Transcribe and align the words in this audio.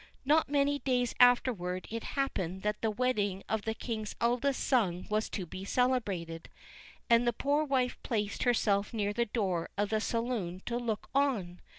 Not 0.25 0.49
many 0.49 0.79
days 0.79 1.13
afterward 1.19 1.87
it 1.91 2.03
happened 2.17 2.63
that 2.63 2.81
the 2.81 2.89
wedding 2.89 3.43
of 3.47 3.61
the 3.65 3.75
king's 3.75 4.15
eldest 4.19 4.59
son 4.63 5.05
was 5.11 5.29
to 5.29 5.45
be 5.45 5.63
celebrated, 5.63 6.49
and 7.07 7.27
the 7.27 7.31
poor 7.33 7.63
wife 7.63 8.01
placed 8.01 8.41
herself 8.41 8.95
near 8.95 9.13
the 9.13 9.27
door 9.27 9.69
of 9.77 9.89
the 9.91 10.01
saloon 10.01 10.63
to 10.65 10.75
look 10.77 11.07
on. 11.13 11.59